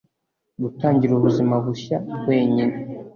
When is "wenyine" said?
2.27-2.75